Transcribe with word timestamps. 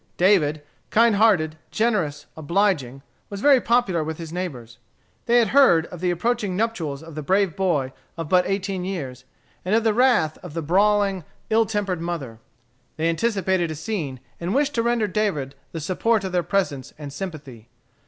David, 0.17 0.63
kind 0.89 1.15
hearted, 1.17 1.59
generous, 1.69 2.25
obliging, 2.35 3.03
was 3.29 3.39
very 3.39 3.61
popular 3.61 4.03
with 4.03 4.17
his 4.17 4.33
neighbors. 4.33 4.79
They 5.27 5.37
had 5.37 5.49
heard 5.49 5.85
of 5.85 5.99
the 5.99 6.09
approaching 6.09 6.57
nuptials 6.57 7.03
of 7.03 7.13
the 7.13 7.21
brave 7.21 7.55
boy 7.55 7.93
of 8.17 8.27
but 8.27 8.47
eighteen 8.49 8.83
years, 8.83 9.25
and 9.63 9.75
of 9.75 9.83
the 9.83 9.93
wrath 9.93 10.39
of 10.39 10.55
the 10.55 10.63
brawling, 10.63 11.23
ill 11.51 11.67
tempered 11.67 12.01
mother. 12.01 12.39
They 12.97 13.09
anticipated 13.09 13.69
a 13.69 13.75
scene, 13.75 14.19
and 14.39 14.55
wished 14.55 14.73
to 14.73 14.81
render 14.81 15.05
David 15.05 15.53
the 15.71 15.79
support 15.79 16.23
of 16.23 16.31
their 16.31 16.41
presence 16.41 16.95
and 16.97 17.13
sympathy. 17.13 17.69